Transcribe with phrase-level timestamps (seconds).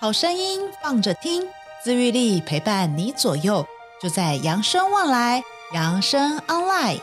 [0.00, 1.46] 好声音放着听，
[1.82, 3.64] 自愈力陪伴你左右，
[4.02, 5.42] 就在扬生旺来，
[5.72, 7.00] 扬生 online。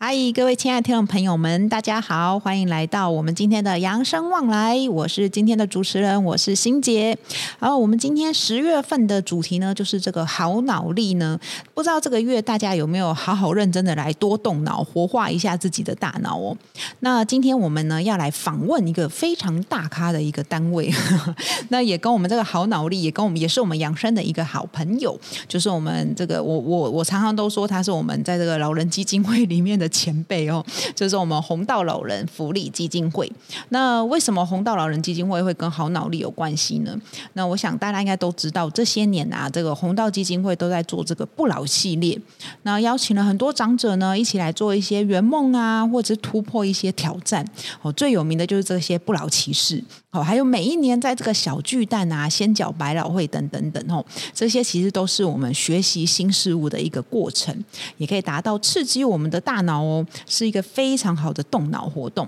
[0.00, 4.76] 嗨，各位亲爱的听众朋友们，大家好，欢迎来到我们今天的扬生旺来。
[4.88, 7.18] 我是今天的主持人，我是欣洁。
[7.58, 11.36] 然后我们今天十月份的主题呢，就是这个好脑力呢。
[11.74, 16.56] 不知道这个月大家有没有好好认真的来多动脑，活化一下自己的大脑哦？
[17.00, 20.88] 那今天我们呢要来访问一个非常大咖的一个单位，
[21.70, 29.87] 那也跟我们这个好脑力，也跟我们也是我们扬生的一个好朋友，就是我们这个我我我常常都说他是我们在这个老人基金会里面的。
[29.88, 33.30] 前辈哦，就是我们红道老人福利基金会。
[33.70, 36.96] 那为什么红道老人基金会会跟好脑力有关系呢？
[37.34, 42.20] 那我想大家应该都知道，这些年啊，这个红道基金会都在做这个不老系列。
[42.62, 47.44] 那邀请了很多长者呢，一起来做一些圆梦啊，或者是突破一些挑战。
[47.82, 49.82] 哦，最有名的就是这些不老骑士。
[50.10, 57.54] 哦，还有每一年在这个小巨蛋啊、仙角百老汇等等等哦，这些其实都是我们学习新事物的一个过程，
[57.98, 62.26] 也可以达到刺激我们的大脑哦，是一个非常好的动脑活动。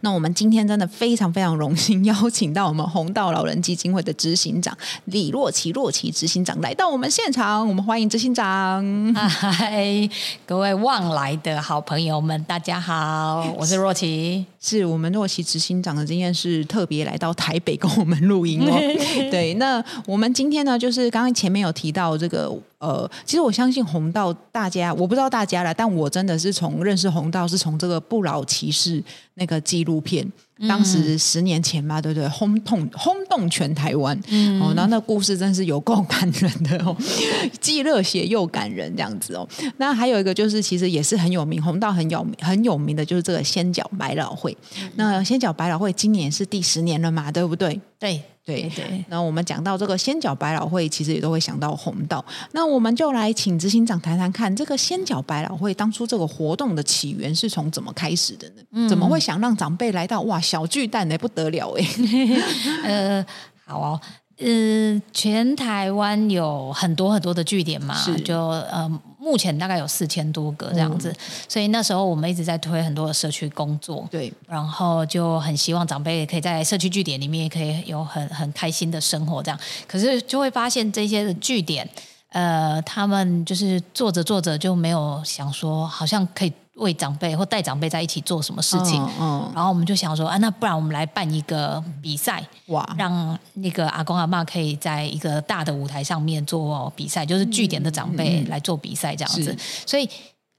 [0.00, 4.76] 那我们今天真的非常非常荣幸邀请到我们红道老人基金会的执行长
[5.06, 8.84] 李若琪，若琪执行长来到我们现场，我们欢迎执行长。
[9.14, 10.08] 嗨，
[10.46, 14.44] 各位望来的好朋友们，大家好，我是若琪。
[14.60, 18.76] 是我们若琪执行长的今天是特别来到台北跟我们录音哦。
[19.30, 22.52] 对，那我们今天呢，就是刚刚前面有提到这个。
[22.78, 29.02] 呃，其实我相信红道，大家我不知道大家啦，但我真的是从认识红道是从这个不老骑士
[29.34, 30.24] 那个纪录片，
[30.68, 32.28] 当时十年前嘛，对不对？
[32.28, 36.96] 轰动轰动全台湾，嗯、哦，然后那故事真是有够感人的哦，
[37.60, 39.48] 既热血又感人这样子哦。
[39.78, 44.56] 那还有一个就是，其实也是很有名，红道很有名很有名的就是这个仙脚百老汇。
[44.80, 47.80] 嗯、那仙脚百老汇今年是第十年了嘛，对不对？
[47.98, 48.22] 对。
[48.48, 52.24] 对对，那我们讲到这个仙脚百老汇，其实也都会想到红道。
[52.52, 58.62] 那我们就来请执行长谈谈看，这个仙脚百老汇当初这个活动的起源是从怎么开始的呢？
[58.72, 61.18] 嗯、怎么会想让长辈来到哇小巨蛋呢？
[61.18, 61.86] 不得了哎！
[62.84, 63.26] 呃，
[63.66, 64.00] 好哦。
[64.40, 71.16] 嗯、呃，全台湾有很多很多的据点嘛，是就呃，目前大概有四千多个这样子，嗯、
[71.48, 81.88] 所以那时候我们一直在推很多的社区工作，对，然后就很希望长辈可以在社区据点里面也可以有很很开心的生活这样，可是就会发现这些的据点，
[82.30, 86.52] 呃，他们就是做着做着就没有想说，好像可以。
[86.78, 99.52] 为长辈或带长辈在一起做什么事情，嗯嗯、然后我们就想说啊，那不然我们来办一个比赛，哇，让那个阿公阿嬷可以在一个大的舞台上面做比赛，就是据点的长辈来做比赛这样子。
[99.52, 100.08] 嗯、所以，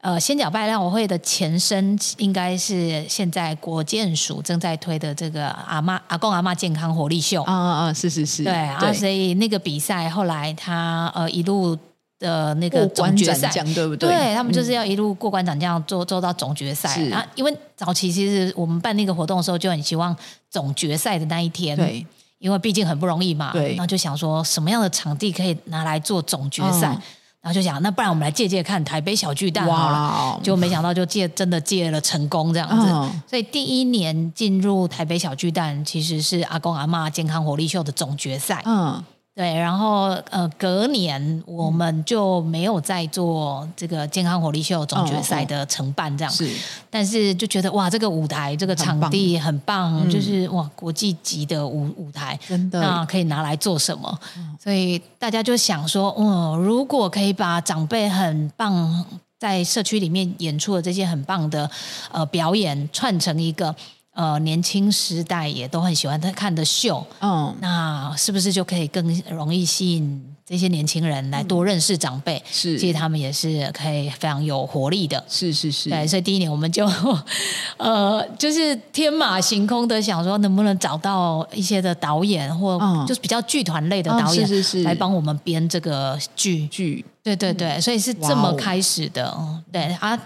[0.02, 7.44] 呃，仙脚百老汇的前身应该是现在国健署正在推的这个阿嬷阿公阿嬷健康活力秀。
[7.44, 7.94] 啊啊啊！
[7.94, 11.78] 是是是，对啊，所以那个比赛后来他呃一路。
[12.20, 14.10] 的那个总决赛，对不对？
[14.10, 16.90] 对，他们就是要一路过关斩将，做做到总决赛。
[16.90, 20.16] 是啊，因为早期其实我们办那个活动的时候，就很希望
[20.52, 22.06] 总决赛的那一天，对，
[22.40, 23.54] 因为毕竟很不容易嘛。
[23.54, 27.02] 对，然后就想说什么样的场地可以拿来做总决赛，嗯、
[27.42, 30.38] 然后就想那不然我们来借借看台北小巨蛋好了。
[30.44, 32.90] 就没想到就借真的借了成功这样子。
[32.92, 38.62] 嗯、所以第一年进入台北小巨蛋，其实是阿公阿妈健康活力秀的总决赛。
[38.66, 39.02] 嗯。
[39.40, 46.54] 对，然后呃，隔年我们就没有再做这个健康活力秀总决赛的承办这样，是，
[46.90, 54.20] 但是就觉得哇，这个舞台这个场地很棒，很棒就是哇，国际级的舞舞台，真的，那可以拿来做什么？
[54.62, 59.06] 所以大家就想说，哦，如果可以把长辈很棒
[59.40, 61.72] 在社区里面演出的这些很棒的
[62.12, 63.74] 呃表演串成一个。
[64.20, 72.44] 呃，年轻时代也都很喜欢他看的秀，嗯，那是不是就可以更容易吸引这些年轻人来多认识长辈？
[72.52, 75.24] 是，其实他们也是可以非常有活力的。
[75.30, 76.86] 是是是，对，所以第一年我们就，
[77.80, 82.78] 呃，就是天马行空的想说，能不能找到一些的导演或
[83.08, 87.06] 就是比较剧团类的导演，是是是，来帮我们编这个剧剧。
[87.24, 89.34] 对对对，所以是这么开始的。
[89.72, 90.20] 对啊。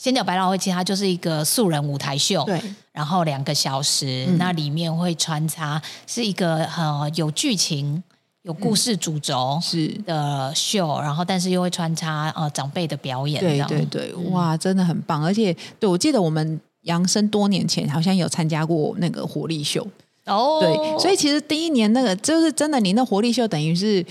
[0.00, 2.58] 仙脚百老汇其实它就是一个素人舞台秀，对，
[2.90, 8.02] 然后两个小时，嗯、那里面会穿插是一个呃有剧情、
[8.40, 9.88] 有故事主轴是。
[10.06, 15.22] 的秀，嗯、然后但是又会穿插呃长辈的表演，对对对，嗯、哇，真的很棒！
[15.22, 19.86] 而且对我记得我们扬生多年前好像有参加过那个活力秀。
[20.24, 24.02] 哦，对，所以其实第一年那个就是真的，你那活力秀等于是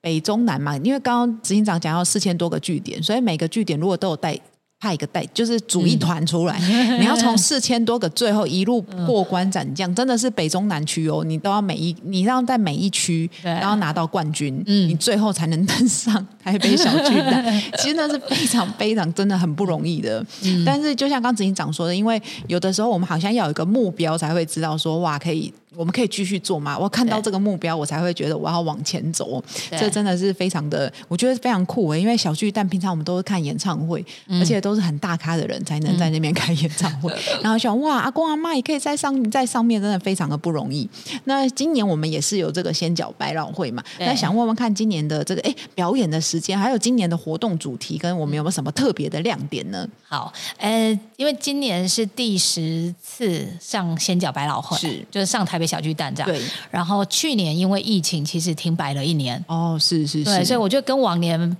[0.00, 4.38] 北中南嘛，因为刚刚执行长讲到四千多个据点，所以每个据点如果都有带。
[4.82, 17.44] 派一个带，就是组一团出来，嗯、你要从四千多个最后一路过关斩将，嗯、真的是北中南区哦，你都要每一，你要在每一区，然后拿到冠军，嗯，你最后才能登上台北小巨蛋。
[17.46, 20.20] 嗯、 其实那是非常非常真的很不容易的。
[20.42, 25.54] 嗯、但是就像刚执行长说的，因为有的时候我们好像要有一个目标，才会知道说哇，可以。
[25.74, 26.78] 我们可以继续做吗？
[26.78, 29.42] 我看到这个目标，我才会觉得我要往前走。
[29.70, 32.00] 这真的是非常的，我觉得非常酷诶。
[32.00, 37.10] 因为小巨蛋平常我们都是看演唱会，嗯、而且都是很大咖的人才能在那边开演唱会。
[37.12, 40.86] 嗯、 然后想哇，阿公阿妈也可以在上在上面，真的非常的不容易。
[41.24, 43.82] 那今年我们也是有这个先脚百老汇嘛？
[43.98, 49.88] 那想问问看，今年的这个哎表演的时间，还有今年的活动主题，跟我们有没有什么特别的亮点呢？
[50.06, 55.61] 好，呃，因为今年是第十次上先脚百老汇，是就是上台。
[55.66, 56.40] 小巨蛋这样，对。
[56.70, 59.42] 然后去年因为疫情，其实停摆了一年。
[59.48, 60.24] 哦，是是是。
[60.24, 61.56] 对，所以我觉得跟往年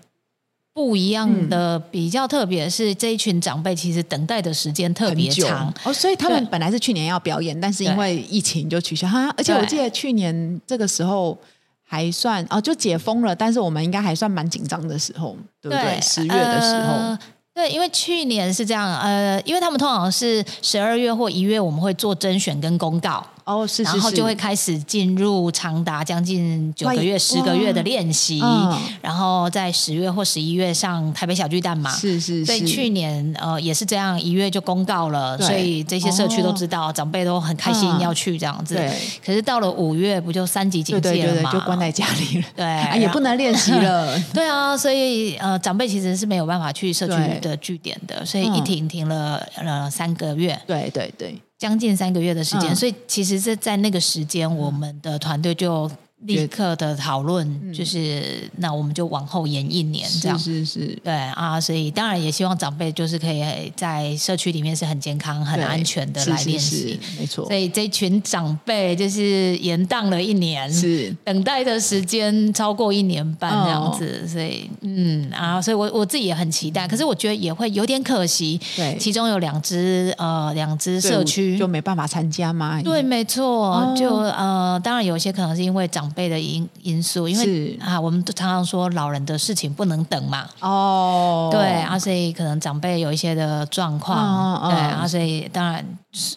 [0.75, 5.73] 不一样的，比较特别是这一群长辈，其实等待的时间特别长。
[5.85, 9.07] 哦，所以他们本来是去年要表演，但是因为疫情就取消。
[9.07, 11.37] 哈，而且我记得去年这个时候
[11.83, 16.01] 还算哦，就解封了，但是我们应该还算蛮紧张的时候，对不对？
[16.01, 16.93] 十月的时候。
[16.95, 17.19] 呃
[17.55, 23.23] 对，因为去年是这样，呃，因为他们通常是十二月或一月，我们会做甄选跟公告。
[23.45, 31.91] 哦，是是是，然后就会开始进入长达将近九个月、十个月的练习，嗯、然后在十月或十一月上台北小巨蛋嘛。
[31.91, 32.47] 是是是。
[32.47, 38.75] 所以去年呃也是这样，一月就公告了，所以这些社区都知道，哦、长辈都很开心要去这样子。
[38.75, 38.93] 对。
[39.25, 41.53] 可是到了五月，不就三级警戒了嘛？
[41.53, 42.45] 就关在家里了。
[42.57, 44.19] 对、 啊，也不能练习了。
[44.33, 50.59] 对啊，所以呃长辈其实是没有办法去社区的据点的，所以一停停了呃三个月。
[50.67, 51.41] 对对对。
[51.63, 55.89] 将近三个月的时间，嗯、所以其实是在那个时间，我们的团队就。
[56.23, 60.39] 立刻的讨论就是，那我们就往后延一年，这样。
[60.39, 60.81] 是是。
[60.87, 67.45] 是，对啊，所以当然也希望长辈就是可以在社区里面是很健康、很安全的来练习，没错。
[67.47, 71.15] 所以这群长辈就是延宕了一年，是。
[71.25, 81.43] 等待的时间超过一年半这样子，所以嗯啊，所以我我自己也很期待，可是我觉得也会有点可惜，对，其中有两只呃两只社区。
[81.59, 82.81] 就没办法参加吗？
[82.83, 90.47] 对，没错，就呃当然有些可能是因为长辈的因因素，因为啊，我们都常常说老人的事情不能等嘛。
[90.61, 96.37] 哦，对啊，所以可能长辈有一些的状况，对啊，所以当然是。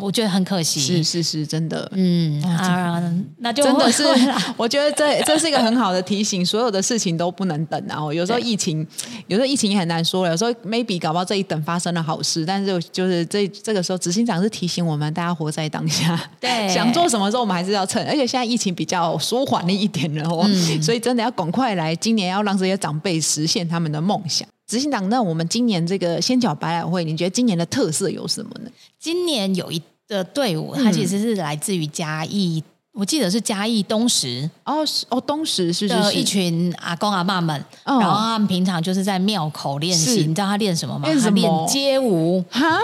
[0.00, 3.02] 我觉得很可惜，是是是，真的，嗯啊，
[3.38, 4.04] 那就真的是，
[4.56, 7.82] 我觉得这这是一个很好的提醒，所有的事情都不能等。
[7.88, 8.86] 然后有时候疫情，
[9.28, 10.30] 有时候疫情也很难说了。
[10.30, 18.04] 有时候 maybe 搞不好这一等发生了好事，但是就是这这个时候，执行长是提醒我们大家活在当下， 对，想做什么时候我们还是要趁。
[18.06, 20.48] 而且现在疫情比较舒缓了一点了哦，
[20.82, 24.46] 所以真的要赶快来，今年要让这些长辈实现他们的梦想。
[24.66, 28.70] 执行长，那我们今年这个先脚百老汇，你觉得今年的特色有什么呢？
[28.98, 32.62] 今年有一个队伍，它其实是来自于嘉义。
[32.64, 37.52] 嗯我记得是嘉义东石哦，哦东石是一群阿公阿妈们，
[37.82, 40.20] 然后他们平常就是在庙口练习。
[40.20, 41.08] 你知道他练什么吗？
[41.20, 42.78] 他练街舞哈，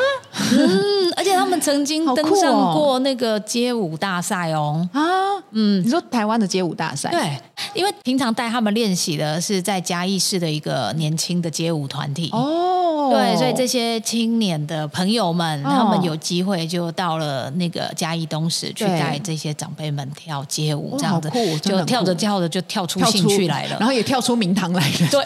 [0.50, 5.00] 嗯， 而且他们曾经登上过那个街舞大赛哦啊，
[5.52, 7.08] 嗯，你说台湾的街舞大赛？
[7.12, 7.40] 对，
[7.74, 20.00] 因为平常带他们练习的是在嘉义市的一个年轻的街舞团体哦，对，所以这些青年的朋友们，他们有机会就到了那个嘉义东石去带这些长辈们。
[20.16, 25.08] 跳街舞这样子，就跳着跳着就跳出兴趣来了，然后也跳出名堂来了。
[25.10, 25.24] 对，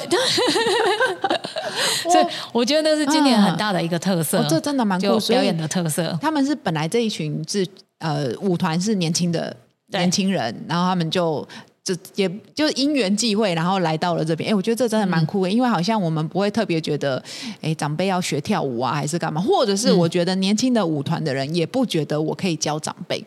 [2.12, 6.16] 所以我觉得那是今年很大的一个特色，这真的蛮酷，表演的特色。
[6.20, 7.66] 他们是本来这一群是
[7.98, 9.56] 呃舞团是年轻的
[9.88, 11.46] 年轻人，然后他们就
[11.84, 14.50] 就也就因缘际会，然后来到了这边。
[14.50, 17.22] 哎，我觉得这真的蛮酷的，因为好像我们不会特别觉得，
[17.60, 19.38] 哎，长辈要学跳舞啊，还是干嘛？
[19.40, 23.22] 或者是我觉得年轻的舞团的人也不觉得我可以教长辈。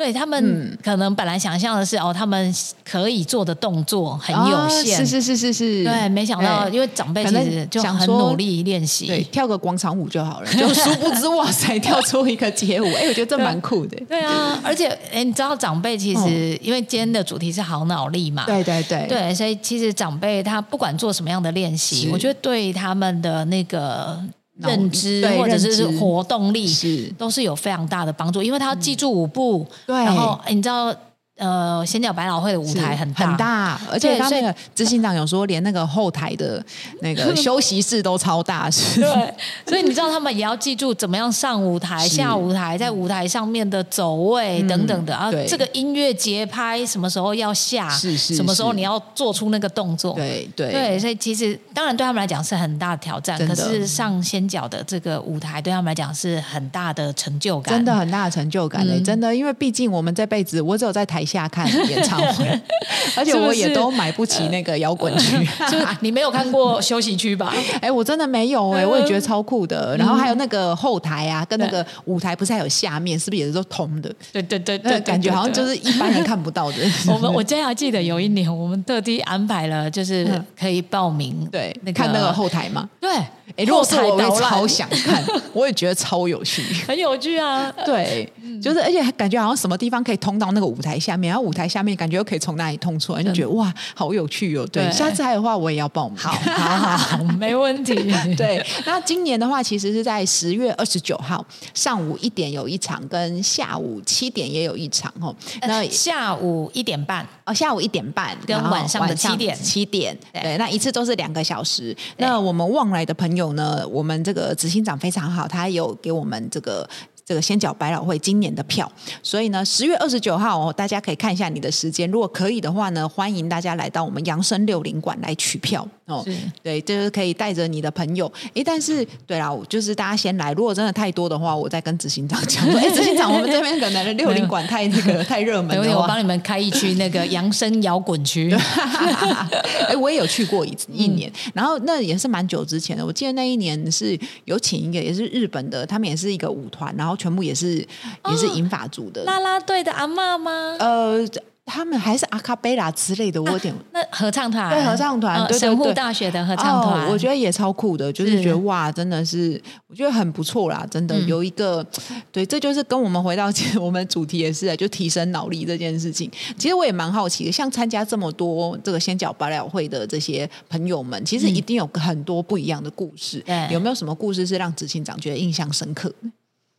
[0.00, 5.84] 对他们可能本来想象的是哦，他们可以做的动作很有限，是是是是是。
[5.84, 10.50] 对，没想到因为长辈其实就很努力练习，对，跳个广场舞就好了。
[10.56, 14.02] 就殊不知哇塞，跳出一个街舞，哎，我觉得这蛮酷的。
[14.08, 24.18] 对啊，而且哎，你知道长辈其实因为今天的主题是好脑力嘛，对对对，对，所以其实长辈他不管做什么样的练习，我觉得对他们的那个。
[24.62, 27.12] 认知或者是活动力是。
[27.18, 30.94] 都是有非常大的帮助，因为他要记住舞步，对，然后你知道
[31.40, 36.62] 呃，仙脚百老汇的舞台很大很大，而且他那个执行长有说，连那个后台的
[37.00, 39.00] 那个休息室都超大，是。
[39.00, 39.34] 对，
[39.66, 45.30] 所以你知道他们也要记住怎么样上舞台、下舞台，在舞台上面的走位等等的啊。
[45.48, 47.88] 这个音乐节拍什么时候要下？
[47.88, 48.36] 是是。
[48.36, 50.12] 什么时候你要做出那个动作？
[50.12, 50.98] 对对对。
[50.98, 59.00] 所以其实当然对他们来讲是很大的挑战，可是上仙脚的这个舞台对他们来讲是很大的成就感，真的很大的成就感嘞！
[59.00, 62.60] 真的，因为毕竟我们这辈子我只有在台下看演唱会，
[63.16, 65.36] 而且我也都买不起那个摇滚区。
[65.70, 67.52] 就 是 你没有看过休息区吧？
[67.80, 69.96] 哎，我真的没有哎，我也觉得超酷的。
[69.96, 74.12] 然后还有那个后台啊，跟那个舞台不是还有下面，是不是也是都通的？
[74.32, 76.78] 对对对对，感觉好像就是一般人看不到的。
[77.08, 82.88] 我们我真还记得有一年，我们特地安排了，就是可以报名对看那个后台嘛。
[83.00, 83.10] 对，
[83.56, 85.22] 哎，如果是我会超想看，
[85.52, 87.70] 我也觉得超有趣，很有趣啊。
[87.84, 88.30] 对，
[88.62, 94.66] 就是而且感觉好像什么地方可以通到那个舞台下面，然后舞台下面感觉又可以从那里通出来，就觉得哇，好有趣哦。
[94.72, 96.16] 对，下次还有的话我也要报名。
[96.16, 97.94] 好，好，好，没问题。
[98.36, 105.34] 对，那今年的话，其实是在十月二十九号上午一点有一场，跟下午七点也有一场哦。
[105.62, 110.16] 那下午一点半哦，下午一点半跟晚上的七点，七点。
[110.32, 111.96] 对，那一次都是两个小时。
[112.16, 116.88] 那我们旺来的朋友呢，我们这个执行长非常好，他有给我们这个。
[117.30, 118.90] 这个先缴百老汇今年的票，
[119.22, 126.24] 所以呢，十月二十九号哦，大家可以看一下你的时间，如果可以的话呢，欢迎大家来到我们扬声六零馆来取票哦。
[126.26, 128.26] 是对，就是可以带着你的朋友。
[128.52, 138.52] 哎，但是对啦，就是大家先来，如果真的太多的话，我再跟执行长讲说，哎，执行长，我们这边可能六零馆太那个 太热门了，我帮你们开一区那个扬声摇滚区。
[139.86, 147.19] 哎，我也有去过一次一年，嗯、然后那也是蛮久之前的，我记得那一年是有请一个也是日本的，他们也是一个舞团，然后。
[147.20, 150.76] 全部也是也是银发族的，啦啦队的阿妈吗？
[150.80, 151.26] 呃。
[151.66, 161.86] 他们还是阿卡贝拉之类的，我有点那合唱团，对合唱团，对神户大学的合唱团，我觉得也超酷的，就是觉得哇，真的是我觉得很不错啦，真的有一个
[162.32, 163.48] 对，这就是跟我们回到
[163.80, 166.28] 我们主题也是，就提升脑力这件事情。
[166.58, 173.44] 其实我也蛮好奇的，像参加这么多这个仙脚百老汇的这些朋友们，其实一定有很多不一样的故事。
[173.70, 176.12] 有没有什么故事是让执行长觉得印象深刻？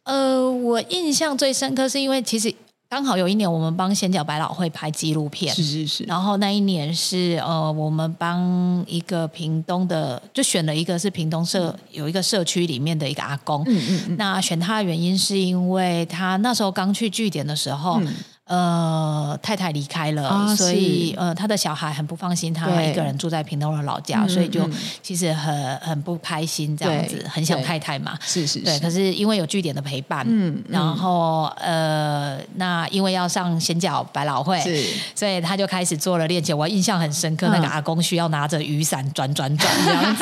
[0.03, 2.53] 呃，我印象最深刻是因为其实
[2.89, 6.03] 刚好有一年我们帮仙脚百老汇拍纪录片，是是是。
[6.05, 13.63] 然后那一年是呃，我们帮一个屏东的，就选了一个是屏东社有一个社区里面的一个阿公。
[13.67, 14.15] 嗯嗯嗯。
[14.17, 17.99] 那选他的原因是因为他那时候刚去据点的时候。
[18.01, 18.13] 嗯
[18.51, 24.69] 呃，太太离开了，啊、所以呃，他的小孩很不放心他一个人住在屏东的老家，所以就
[25.01, 28.19] 其实很很不开心这样子，很想太太嘛。
[28.21, 28.65] 是是是。
[28.65, 36.51] 对，可是因为有据点的陪伴，嗯，然后呃，那因为要上仙脚百老汇，是所以他就开始做了练习。
[36.51, 40.13] 我印象很深刻，嗯、那个阿公需要拿着雨伞转转转这样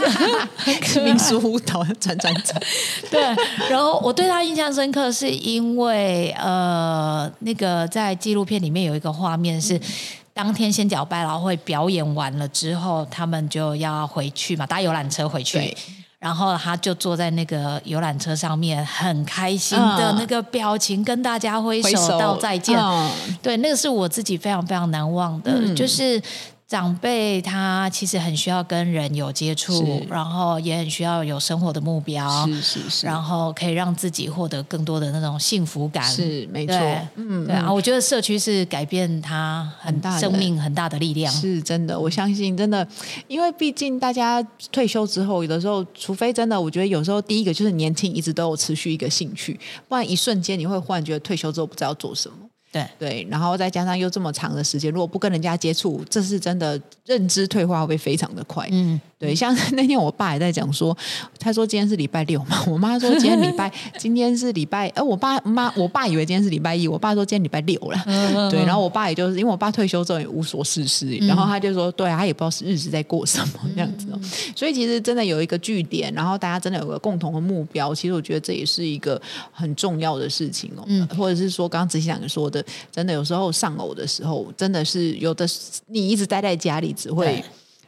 [0.86, 2.62] 子， 民俗舞蹈转转转。
[3.10, 3.20] 对，
[3.72, 8.16] 然后我对他印象深刻，是因为呃，那个在。
[8.20, 9.80] 纪录片里面有一个画面是，
[10.34, 15.76] 当天先脚百老汇表演完了之后，他们就要回去嘛，搭游览车回去。
[16.20, 22.78] 然后他就坐在那个游览车上面，很开心的那个表情，跟大家挥手道再见。
[22.78, 23.10] 嗯、
[23.42, 26.22] 对，那个是我自己非常非常难忘的，嗯、就是。
[26.70, 36.76] 长辈他其实很需要跟人有接触，然后也很需要有生活的目标，是是是，然后可以让自己获得更多的那种幸福感，是没错，
[37.16, 42.88] 嗯，对啊，我觉得社区是改变他很大生命很大的力量，是真的，我相信真的，
[43.28, 44.40] 因为毕竟大家
[44.72, 52.36] 退休之后，有的时候，除非真的，我觉得有时候第一个就是年轻，一直都有持续一个兴趣，不然一瞬间你会忽然觉得退休之后不知道做什么。
[52.72, 52.86] 对。
[53.00, 58.68] 对，然后再加上又这么长的时间，如果不跟人家接触，这是真的认知退化会非常的快。
[58.72, 60.98] 嗯，对，像 那天我爸也在讲说，
[61.38, 68.02] 他说今天是礼拜六嘛，我妈说今天礼拜， 今天是礼拜，呃，我爸妈，我爸以为今天是礼拜一，我爸说今天礼拜六了。
[68.06, 74.08] 嗯、对，然后我爸也就是因为我爸退休之后也无所事事，然后他就说，对啊，他也不知道是日子在过什么这样子。
[74.12, 74.22] 嗯、
[74.56, 79.22] 所以其实真的有一个据点，然后大家真的有个共同的目标，其实我觉得这也是一个
[79.52, 80.84] 很重要的事情哦。
[80.88, 82.64] 嗯，或者是说刚刚执行长说的。
[82.92, 85.46] 真的有时候丧偶的时候，真的是有的。
[85.88, 87.44] 你一直待在家里，只会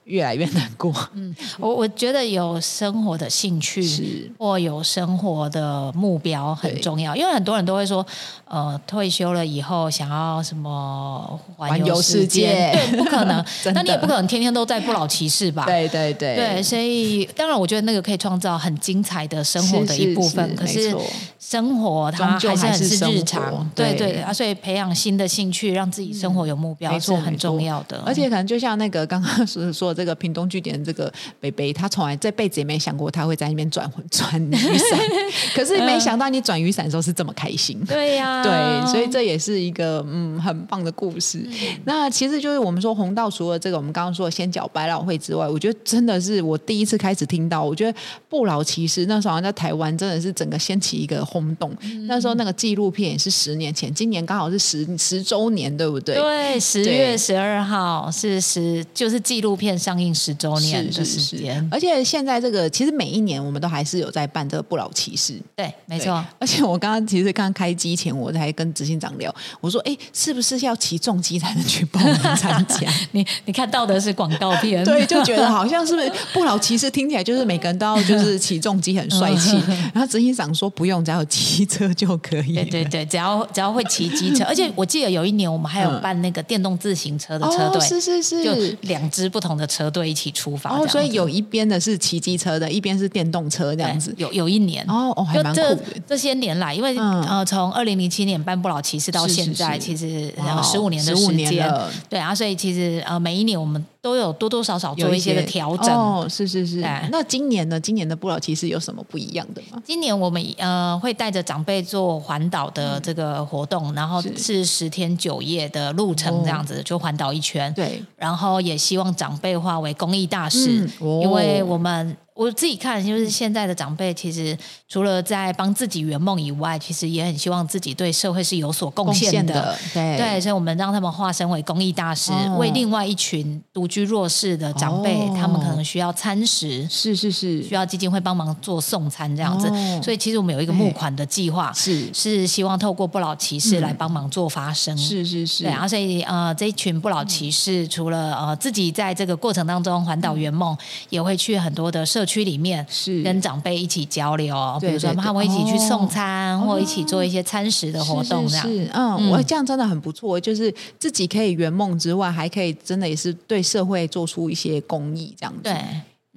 [0.05, 0.93] 越来越难过。
[1.13, 8.05] 嗯，我我觉得有生活的兴趣是或有生活的目标很重要，因为很多人都会说，
[8.45, 12.71] 呃，退休了以后想要什么环游世界？
[12.73, 13.43] 对，不可能。
[13.73, 15.65] 那你也不可能天天都在不老骑士吧？
[15.65, 16.35] 对对对。
[16.35, 20.49] 对，所以当然，我觉得那个可以创造很精彩的生活的一部分。
[20.65, 28.01] 是是是，可是生活它还是很是日常，对对啊，所以培养新的兴趣，让自己生活有目标是很重要的。
[28.05, 34.99] 而且可能就像那个刚刚说说这个屏东据点这个北北，他从来这辈子也没想过他会在那边转转雨伞，
[35.53, 37.79] 可是没想到你转雨伞的时候是这么开心。
[37.85, 41.45] 对呀，对，所以这也是一个嗯很棒的故事。
[41.83, 47.97] 那其实就是我们说红道除了这个我们刚刚说的仙脚百老汇之外，我觉得真的是我第一次开始听到，我觉得
[48.29, 51.75] 不老骑士那时候好像在台湾真的是整个掀起一个轰动。
[52.07, 56.15] 那时候那个纪录片也是十年前，今年刚好是十十周年，对不对？
[56.15, 61.67] 对，十月十二号是十，就是纪录片上映十周年的时间。
[61.71, 65.33] 而且现在这个其实每一年我们都还是有在办这个不老骑士。
[65.55, 66.23] 对，没错。
[66.39, 79.59] 而且我刚刚其实刚开机前，我才跟执行长聊，我说：“哎，是不是要骑重机才能去报名参加？” 你你看到的是广告片，对，就觉得 好像是不是不老骑士听起来就是每个人都要就是骑重机很帅气。
[79.93, 90.69] 然后执行长说：“不用，只要有机车就可以。”对对对，只要只要会骑机车，而且我记得有一年我们还有办那个电动自行车的车队，是是是，就两支不同的车队一起出发。
[90.69, 94.13] 哦，所以有一边的是骑机车的，一边是电动车这样子。
[94.17, 95.79] 有有一年哦哦，还蛮酷的。
[96.05, 101.73] 这些年来，因为呃，从二零零七年办不老骑士到现在，其实十五年的时间，
[102.09, 105.95] 对啊，所以其实呃，每一年我们都有多多少少做一些的调整。
[105.95, 106.81] 哦，是是是。
[107.11, 107.79] 那今年呢？
[107.79, 109.81] 今年的不老骑士有什么不一样的吗？
[109.85, 117.71] 今年我们呃会带着长辈做环岛的这个活动，然后是十天九夜的路程，这样子就环岛一圈。
[117.73, 122.17] 对，然后也希望长辈化为公益大使，因为我们。
[122.33, 124.57] 我自己看，就是现在的长辈，其实
[124.87, 129.77] 除了在帮自己圆梦以外，其实也很希望自己对社会是有所贡献的。
[129.93, 139.67] 对，对，所以我们让他们化身为公益大师，哦、为另外一群独居弱势的长辈，哦、他们可能需要餐食，是是是，需要基金会帮忙做送餐这样子。
[139.67, 142.11] 哦、所以其实我们有一个募款的计划，是。
[142.13, 144.97] 是希望透过不老骑士来帮忙做发声。
[144.97, 150.77] 是是是，对，然后所以呃，这一群不老骑士除了呃自己在这个过程当中环岛圆梦，
[151.09, 152.20] 也会去很多的社。
[152.21, 158.67] 社区里面是跟长辈一起交流，比如说他们一起去送餐，或一起做一些餐食的活动，这样。
[158.67, 165.61] 是，嗯，我这样真的很不错，就是自己可以圆梦之外，还可以真的也是对社会做出一些公益，这样子。
[165.63, 165.75] 对。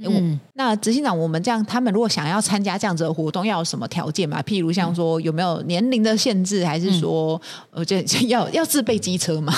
[0.02, 4.42] 嗯，那执行长，我们这样，他们如果想要参加这样子的活动，要有什么条件嘛？
[4.42, 7.96] 譬如像说有没有年龄的限制，还是说呃，就
[8.26, 9.54] 要要自备机车嘛？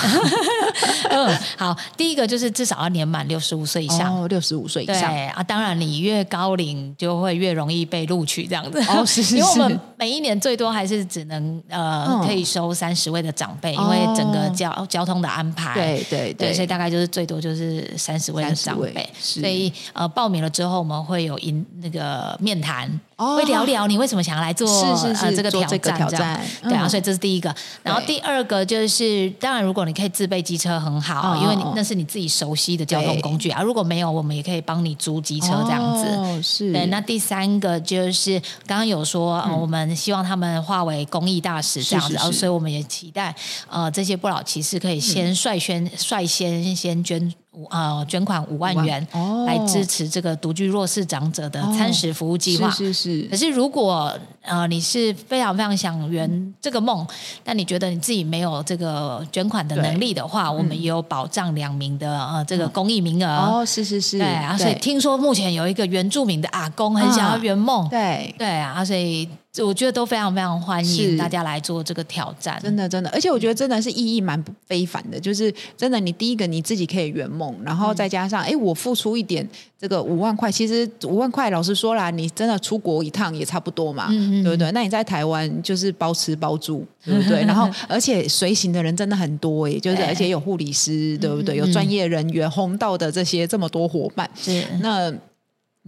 [1.09, 5.41] 嗯，好，第一个就是至少要年满六十五岁以上，哦，六十五岁以上对啊。
[5.41, 8.79] 当然，你越高龄就会越容易被录取这样子。
[8.89, 20.26] 哦，是是 是，因为我们每一年最多还是只能呃可以收三十位的长辈，因为整个交交通的安排，对对对，所以大概就是最多就是三十位的长辈，所以呃报。
[20.27, 22.99] 报名了之后，我们会有一那个面谈。
[23.17, 27.53] 会聊聊你为什么想要来做是是是这个挑战，这样对啊，所以这是第一个。
[27.81, 33.61] 然后第二个就是，当然如果你可以自备机车很好，因为你那是你自己熟悉的交通工具啊。
[33.61, 36.05] 如果没有，我们也可以帮你租机车这样子。
[36.15, 36.71] 哦是。
[36.71, 43.33] 对，那第三个就是刚刚有说，我们希望他们化为公益大使这样子，然后所以我们也期待
[43.67, 47.33] 呃这些不老骑士可以先率先率先先捐
[47.71, 49.05] 呃捐款五万元
[49.47, 52.69] 来支持这个独居弱势长者的餐食服务计划。
[52.69, 53.06] 是是。
[53.29, 57.05] 可是，如果呃你是非常非常想圆这个梦，
[57.43, 63.29] 但你觉得你自己没有这个捐款的能力的话，我们也有保障两名的呃这个公益名额。
[63.29, 64.57] 哦，是是是，对啊。
[64.57, 69.27] 所以听说目前有一个原住民的阿公很想要圆梦，对对啊，所以。
[69.63, 79.47] 我觉得都非常非常欢迎大家来做这个挑战，真的真的，而且我觉得真的是意义蛮非凡的，就是真的，你第一个你自己可以圆梦，然后再加上哎，我付出一点
[79.79, 84.71] 这个五万块，其实五万块老实说啦，你真的出国一趟也差不多嘛，嗯嗯对不对？
[84.71, 87.43] 那你在台湾就是包吃包住，对不对？
[87.45, 91.55] 然后 而且随行的人真的很多哎，就是而且有护理师，对不对？
[91.55, 95.13] 有专业人员、红道的这些这么多伙伴，是那。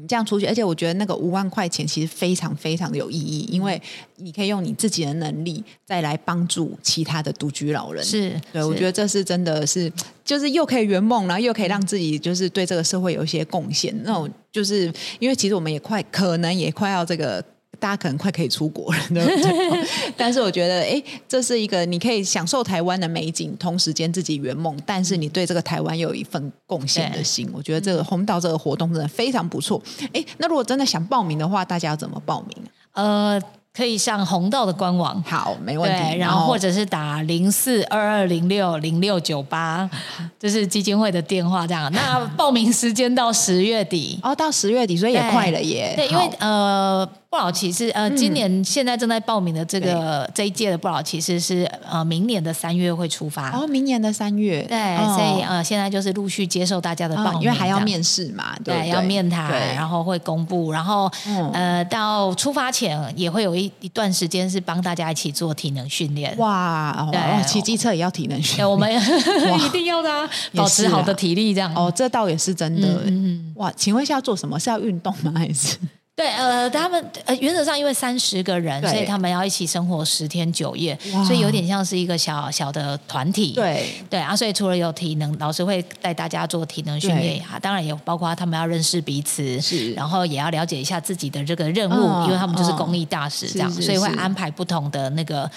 [0.01, 3.81] 你这样出去，而且我觉得那个五万块钱其实非常非常的有意义，因为
[4.15, 8.03] 你可以用你自己的能力再来帮助其他的独居老人。
[8.03, 9.91] 是，对，我觉得这是真的是，
[10.23, 13.93] 就是又可以圆梦，然后又可以让自己就是对这个社会有一些贡献。
[14.03, 17.43] 那种就是因为其实我们也快，可能也快要这个。
[17.79, 19.87] 大家可能快可以出国了，对不对？
[20.17, 27.49] 但是我觉得，哎，这是一个你可以享受台湾的美景，同时间自己圆梦，但是你对这个台湾又有一份贡献的心。
[27.53, 29.81] 我觉得这个红岛这个活动真的非常不错。
[30.13, 32.57] 哎，那如果真的想报名的话，大家要怎么报名？
[32.93, 33.41] 呃。
[33.71, 36.17] 可以上红道的官网，好，没问题。
[36.17, 39.89] 然后或者是打零四二二零六零六九八，
[40.39, 41.65] 这是基金会的电话。
[41.67, 45.93] 这样，那报名时间到十月底哦，到十月底，所以也快了耶。
[45.95, 47.07] 对，对，因为呃。
[47.31, 53.51] 不老骑士，呃，今年现在正在报名的这个、嗯、这一届的不老骑士是呃明年的三月会出发。
[53.51, 54.63] 哦，明年的三月。
[54.63, 66.35] 对，哦、所以呃现在就是陆续接受大家的报名、哦，因为还要面试嘛，对，对，对，要面谈，然后会公布，然后、嗯、呃到出发前也会有一一段时间是帮大家一起做体能训练。
[66.39, 68.91] 哇，对，骑机车也要体能训练，我们
[69.63, 71.71] 一定要的、啊，保持好的体力这样。
[71.75, 72.87] 哦，这倒也是真的。
[73.05, 73.53] 嗯嗯。
[73.57, 74.59] 哇，请问一下做什么？
[74.59, 75.31] 是要运动吗？
[75.35, 75.77] 还是？
[76.19, 83.53] 对，呃，他们呃，原则上因为三十个人，所以他们要一起生活十天九夜，所以有点像是一个小小的团体。
[83.53, 83.89] 对。
[84.09, 95.49] 对啊，所以除了有体能，老师会带大家做体能训练啊，当然也包括他们要认识彼此，是，然后也要了解一下自己的这个任务，哦、因为他们就是公益大使这样，所以会安排不同的那个。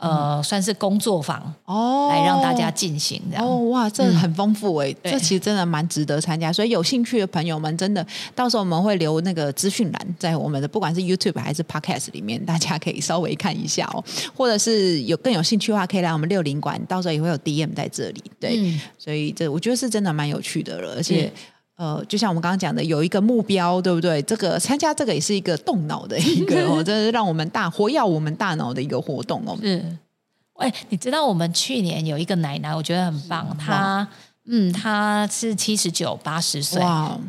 [0.00, 14.02] 呃，算是工作坊哦，来让大家进行这样哦，哇，这很丰富哎，嗯、这其实真的蛮值得参加，所以有兴趣的朋友们，真的到时候我们会留那个资讯栏在我们的不管是 YouTube 还是 Podcast 里面，大家可以稍微看一下哦，
[14.34, 21.26] 或者是有更有兴趣的话，可以来我们六零馆，到时候也会有 DM 在这里，对，嗯、所以这我觉得是真的蛮有趣的了，而且。
[21.26, 21.32] 嗯
[21.80, 24.20] 呃，就像我们刚刚讲的，有一个目标，对不对？
[24.20, 29.56] 这个参加这个也是一个动脑的一个 哦，这是让我们大活跃我们大脑的一个活动哦。
[29.62, 29.82] 是，
[30.56, 34.06] 哎，你知道我们去年有一个奶奶，我觉得很棒，她。
[34.46, 36.80] 嗯，她是七十九八十岁，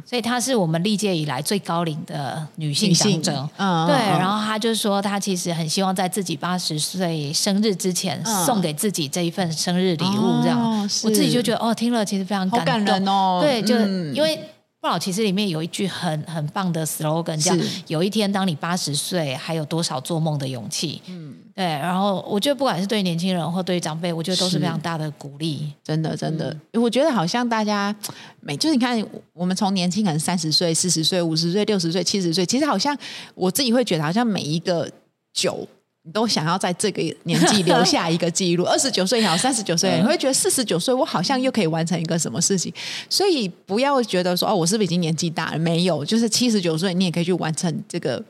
[0.06, 3.50] 所以她是我们历届以来最高龄的女性长者。
[3.58, 3.96] 嗯，对。
[3.96, 10.42] 然后她就说，她其实很希望在自己八十岁生日之前，送给自己这一份生日礼物。
[10.42, 13.40] 这样，哦、我自己就觉得哦，听了其实非常感人哦。
[13.42, 14.40] 对，就、嗯、因为。
[14.82, 17.56] 不老其实里面有一句很很棒的 slogan，叫
[17.88, 21.64] “有一天当你八十岁，还有多少做梦的勇气？”嗯，对。
[21.64, 25.72] 然后我觉得不管是对年轻人或对长辈，我觉得都是非常大的鼓励。
[25.84, 27.96] 真的，真的，嗯、我觉得好像大家
[28.40, 29.00] 每就是你看，
[29.34, 32.98] 我们从年轻可能三十岁、四十岁、五十岁、六十岁、七十岁，其实好像
[33.36, 34.90] 我自己会觉得，好像每一个
[35.32, 35.68] 酒。
[36.04, 42.74] 你都想要在这个年纪留下一个记录， 二十九岁也好，三十九岁，你会觉得四十九岁我好像又可以完成一个什么事情，
[43.10, 45.60] 所以不要觉得说哦，我是不是已经年纪大了？
[45.60, 48.24] 没有，就是七十九岁你也可以去完成这个。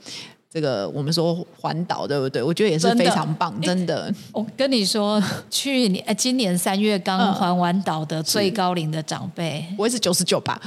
[0.54, 2.44] 这个我们说环岛对不对？
[2.44, 4.04] 我觉得也是非常棒，真的。
[4.04, 10.60] 真的我跟你说，去年今年三月刚环完岛的最高龄的长辈，我也是九十九吧？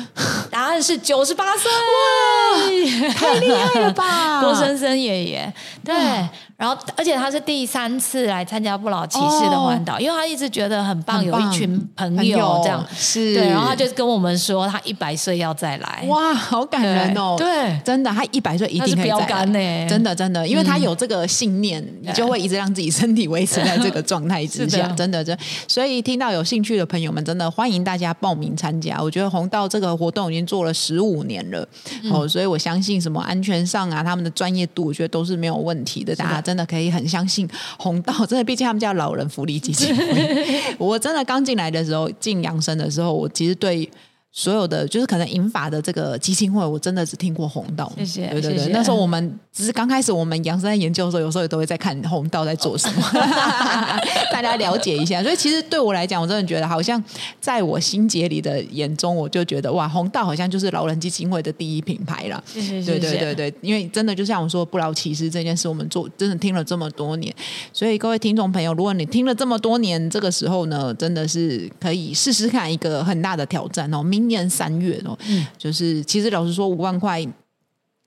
[0.55, 4.39] 答案是九十八岁，哇，太厉害了吧！
[4.41, 5.53] 郭生生爷爷，
[5.85, 5.93] 对。
[6.57, 13.35] 然后，而且他是第三次来参加不老骑士的环岛，因为他一直觉得很棒，有一群朋友这样是。
[13.35, 16.05] 对，然后他就跟我们说，他一百岁要再来。
[16.07, 17.35] 哇，好感人哦！
[17.37, 19.87] 对，真的，他一百岁一定可以再来。
[19.89, 24.87] 真的，真的，因为他有这个信念，嗯、你就会一直让自己身体维持在这个状态之下。
[24.87, 25.37] 的真的，真
[25.67, 29.03] 所以听到有兴趣的朋友们，真的欢迎大家报名参加。
[29.03, 31.69] 我觉得红道这个活动已经做了十五年了，
[32.03, 36.15] 嗯、哦，所以我相信什么安全上啊，他们的专业度，我觉得都是没有问题的。
[36.15, 40.63] 的大家真的可以很相信红道，真的，毕竟他们叫老人福利基金会。
[40.79, 43.89] 我真的刚进来的时候，进养生的时候，我其实对。
[44.37, 47.91] 所有的就是可能银发的这个基金会，我真的只听过红道。
[47.99, 48.59] 谢谢，对对对。
[48.59, 48.71] 谢谢。
[48.73, 53.11] 那时候我们只是刚开始，我们杨生在研究的时候，有时候也都会在看红道在做什么，
[54.33, 55.23] 大家了解一下。
[55.23, 57.03] 所以其实对我来讲，我真的觉得好像
[57.41, 62.43] 在我心结里的眼中，我就觉得哇，红道好像就是老人基金会的第一品牌了。
[62.53, 62.83] 谢谢。
[62.83, 67.33] 对对对对，因为真的就像我说，不老骑士这件事，我们做真的听了这么多年。
[67.73, 77.25] 所以各位听众朋友，如果你听了这么多年，这个时候呢，真的是可以试试看一个很大的挑战哦，明年三月哦，嗯、就是其实老实说，五万块，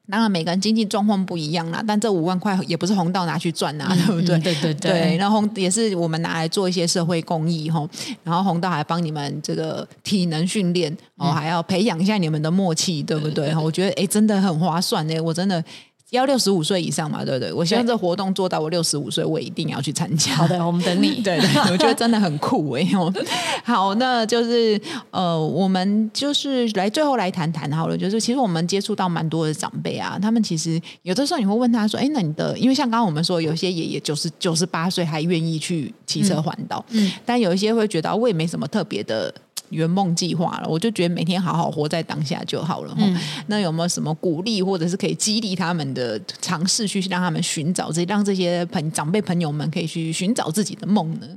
[0.10, 4.40] 当然每个人经济状况不一样啦，但这五万块也不是红道拿去赚啊，嗯、对不对？
[4.40, 7.90] 对对对，对，然后也是我们拿来做一些社会公益吼，
[8.24, 13.34] 然后红道还帮你们这个体能训练哦，还要培养一下你们的默契，对不对？
[13.34, 15.64] 对对对，我觉得哎，真的很划算哎，我真的。
[16.12, 17.52] 要六十五岁以上嘛，对不对？
[17.52, 20.34] 我希望这活动做到我六十五岁，我一定要去参加。
[20.36, 21.20] 好的，我们等你。
[21.24, 22.88] 对对，我觉得真的很酷哎。
[23.66, 24.80] 好，那就是
[25.12, 27.98] 呃，我们就是来最后来谈谈好了。
[27.98, 32.58] 就是其实我们接触到蛮多的长辈啊，他们其实有的时候你会问他说：“哎，那你的……
[32.58, 39.34] 因为像刚刚我们说，有些爷爷九十九十八岁还愿意去骑车环岛，嗯，嗯，但有一些会觉得我也没什么特别的。”
[39.70, 40.68] 圆梦计划了。
[40.68, 42.94] 我就觉得每天好好活在当下就好了。
[42.98, 51.28] 嗯、那有没有什么鼓励或者是可以激励他们的尝试，去让他们寻找这让这些朋长辈朋友们可以去寻找自己的梦呢？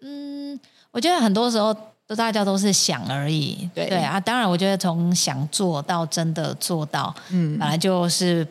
[0.00, 0.58] 嗯，
[0.90, 1.74] 我觉得很多时候
[2.06, 3.68] 都大家都是想而已。
[3.74, 8.46] 对对啊，当然，我觉得从想做到真的做到，嗯，本来就是。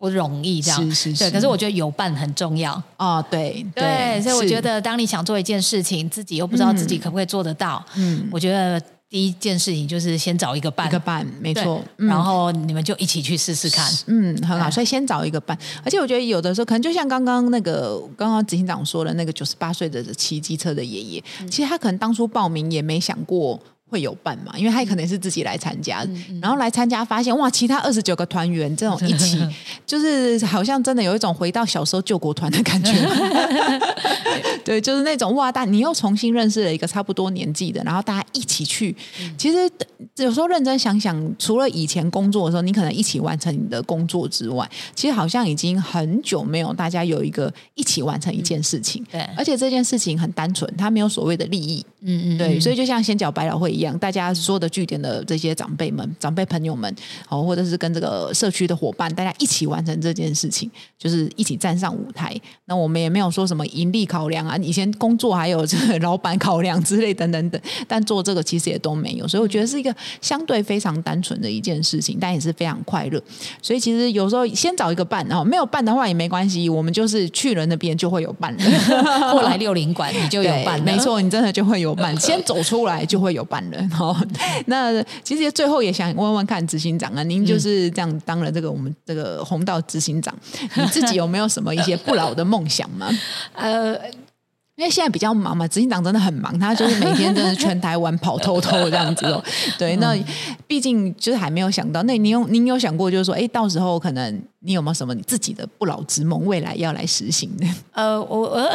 [0.00, 0.80] 不容易，这样。
[0.82, 1.24] 是是是。
[1.24, 1.30] 对。
[1.30, 2.72] 可是我觉得有伴很重要。
[2.96, 3.84] 哦，对对，
[4.16, 14.70] 对，所以我觉得当你想做一件事情，自己又不知道自己可不可以做得到，嗯，我觉得第一件事情就是先找一个伴，一个伴，没错，嗯、然后你们就一起去试试看，嗯，很好。
[14.70, 23.60] 所以先找一个伴，而且我觉得有的时候可能就像刚刚那个刚刚执行长说的那个九十八岁的骑机车的爷爷，嗯、其实他可能当初报名也没想过。
[23.90, 24.56] 会有伴嘛？
[24.56, 26.06] 因为他可能是自己来参加，
[26.40, 29.44] 然后来参加发现哇，其他二十九个团员这种一起，
[29.84, 32.92] 就是好像真的有一种回到小时候救国团的感觉。
[34.64, 38.94] 对，就是那种哇，但你又重新认识了一个差不多年纪的，然后大家一起去。
[39.20, 39.58] 嗯、其实
[40.16, 49.02] 有时候认真想想，除了以前工作的时候，你可能一起完成你的工作之外，其实好像已经很久没有大家有一个一起完成一件事情。
[49.10, 51.84] 嗯、对，而且这件事情很单纯，它没有所谓的利益。
[52.02, 56.94] 嗯嗯，对，所以就像先脚百老汇一样，大家所有的据点的这些长辈们、长辈朋友们，
[57.28, 62.34] 哦，或者是跟这个社区的伙伴，大家一起完成这件事情，就是一起站上舞台。
[62.66, 73.22] 那我们也没有说什么盈利考量啊，以前工作还有这个老板考量之类等等等，但做这个其实也都没有，所以我觉得是一个相对非常单纯的一件事情，但也是非常快乐。
[73.62, 78.62] 所以其实有时候先找一个伴，哦，没有伴的话也没关系，我们就是去了那边就会有伴了。
[79.30, 83.88] 后来六零馆你就有伴，没错，你真的就会有伴，先走出来就会有伴了。
[83.98, 84.16] 哦。
[84.66, 90.34] 那其实最后也想问问看执行长啊，您就是这样当了这个我们这个红道执行长，
[90.74, 93.08] 你自己有没有什么一些不老的梦想吗？
[93.54, 93.96] 呃。
[94.76, 99.44] 因为现在比较忙嘛，执行长真的很忙，他就是每天真的全台湾跑透透这样子哦。
[99.76, 100.16] 对，那
[100.66, 104.42] 毕竟就是还没有想到，那您有您有想过，就是说，哎，到时候可能。
[104.62, 107.66] 你有没有什么你自己的不老之梦，未来要来实行的？
[107.92, 108.70] 呃，我我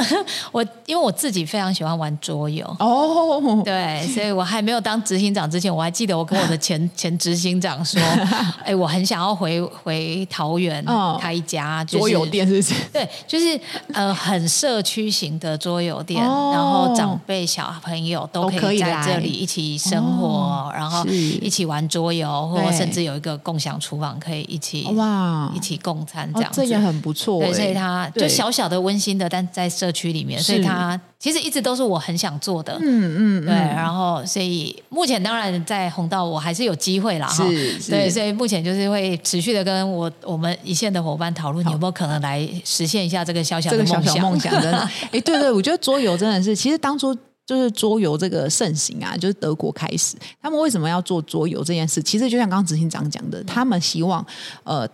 [0.51, 2.65] 我，因为我自己非常喜欢玩桌游。
[2.79, 8.01] 哦，对，所以我还没有当执行长之前，我还记得我跟我的前 前执行长说，
[8.65, 10.83] 哎，我很想要回回桃园
[11.19, 12.73] 开一家桌游店，是不是？
[12.91, 13.59] 对，就是
[13.93, 25.74] 呃，很社区型的桌游店，然后长辈小朋友都可以在这里一起生活，然后一起玩桌游，或甚至有一个共享厨房，可以一起哇，一起。
[25.77, 27.39] 共餐这样子，哦，这也很不错。
[27.41, 32.77] 对，所以他就小小的温馨的，但在社区里面，所以他其实一直都是我很想做的。
[32.81, 33.53] 嗯嗯，对。
[33.53, 37.27] 然后，所以目前当然在红道，我还是有机会啦。
[37.27, 37.43] 哈，
[37.89, 44.19] 对，所以目前就是会持续的跟我我们一线的伙伴讨论，有没有可能来实现一下这个小小的梦想。
[44.19, 44.77] 梦想真的，
[45.11, 52.01] 哎，对对，我觉得桌游真的是，其实当初就是桌游这个盛行啊，就是德国开始，他们为什么要做桌游这件事？
[52.03, 54.23] 其实就像刚刚执行长讲的，他们希望
[54.63, 54.87] 呃。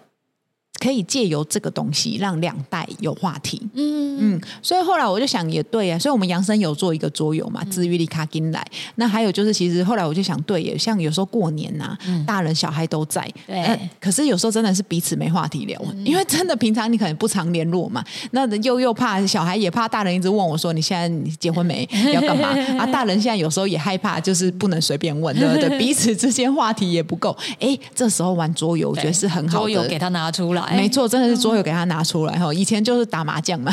[0.82, 8.66] 可以借由这个东西让两代有话题，嗯嗯，所以后来我就想也对啊，所以我们扬生有做一个桌游嘛，治愈力卡金来。
[8.96, 21.88] 那还有就是，其实后来我就想，对，也像有时候过年呐、啊，嗯、大人小孩都在，对、呃，可是有时候真的是彼此没话题聊，嗯、因为真的平常你可能不常联络嘛，那又又怕小孩也怕大人一直问我说，你现在你结婚没？
[22.12, 22.48] 要干嘛？
[22.80, 25.78] 啊， 大人现在有时候也害怕，就是不能随便问，对 不对？
[25.78, 30.71] 彼此之间话题也不够，哎，这时候玩桌游，我觉得是很好的，桌游给他拿出来。
[30.76, 32.54] 没错，真的是桌游给他拿出来哈。
[32.54, 33.72] 以前就是打麻将嘛，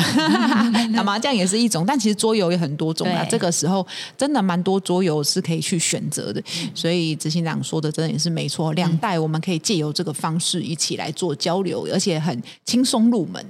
[0.95, 3.25] 打麻将也是一种，但其实桌游有很多种啊。
[3.29, 3.85] 这个时候
[4.17, 6.41] 真的蛮多桌游是可以去选择的。
[6.73, 13.43] 所以执行长说的真的也是没错，两代我们可以借由这个方式一起来做交流，而且很轻松入门。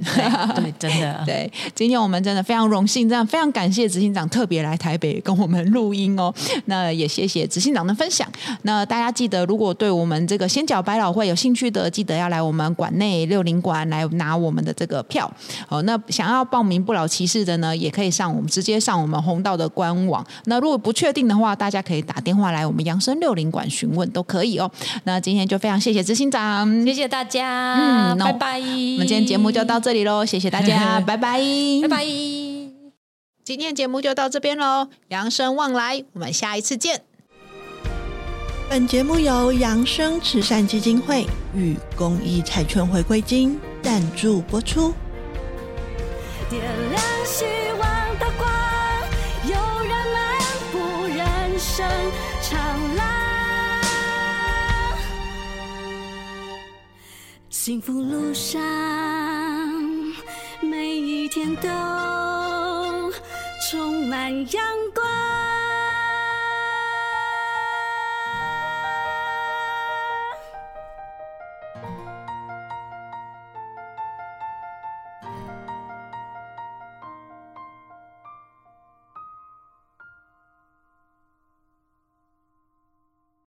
[0.56, 1.24] 对，真的。
[1.26, 6.34] 对，今天我们真的非常荣幸，这样非常感谢执行长特别来台北跟我们录音哦。
[6.66, 8.28] 那也谢谢执行长的分享。
[8.64, 13.80] 那大家记得，如果对我们这个先脚百老汇有兴趣的，记得要来我们馆内六零馆。
[13.90, 15.32] 来拿我们的这个票，
[15.68, 20.26] 哦，那想要报名不老骑士的呢，也可以上我们直接上我们红道的官网。
[20.46, 24.70] 那如果不确定的话，大家可以打电话来我们扬生六零馆询问都可以哦。
[25.06, 28.60] 那今天就非常谢谢执行长，谢谢大家，嗯，拜拜。
[28.60, 31.40] 我们今天节目就到这里喽， 谢谢大家，拜拜，
[31.82, 32.06] 拜拜。
[33.44, 37.09] 今天节目就到这边喽，扬生望来，我们下一次见。
[38.70, 44.94] 本节目由扬生慈善基金会与公益彩券回馈金赞助播出。
[46.52, 47.46] 点亮希
[47.80, 48.48] 望的光，
[49.44, 50.38] 有人漫
[50.72, 50.78] 步
[51.08, 51.84] 人生
[52.44, 53.04] 长廊，
[57.50, 58.62] 幸福路上
[60.62, 61.68] 每一天都
[63.72, 65.19] 充满阳光。